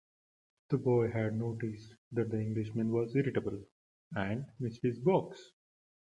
[0.69, 3.63] The boy had noticed that the Englishman was irritable,
[4.15, 5.51] and missed his books.